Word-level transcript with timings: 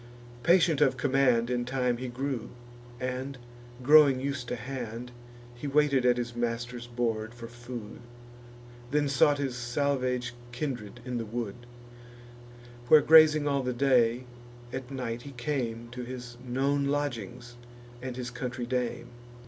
Patient 0.41 0.81
of 0.81 0.97
command 0.97 1.51
In 1.51 1.63
time 1.63 1.97
he 1.97 2.07
grew, 2.07 2.49
and, 2.99 3.37
growing 3.83 4.19
us'd 4.19 4.47
to 4.47 4.55
hand, 4.55 5.11
He 5.53 5.67
waited 5.67 6.07
at 6.07 6.17
his 6.17 6.35
master's 6.35 6.87
board 6.87 7.35
for 7.35 7.47
food; 7.47 7.99
Then 8.89 9.07
sought 9.07 9.37
his 9.37 9.55
salvage 9.55 10.33
kindred 10.51 11.01
in 11.05 11.19
the 11.19 11.25
wood, 11.27 11.67
Where 12.87 13.01
grazing 13.01 13.47
all 13.47 13.61
the 13.61 13.73
day, 13.73 14.23
at 14.73 14.89
night 14.89 15.21
he 15.21 15.33
came 15.33 15.87
To 15.91 16.01
his 16.03 16.35
known 16.43 16.85
lodgings, 16.87 17.53
and 18.01 18.15
his 18.17 18.31
country 18.31 18.65
dame. 18.65 19.09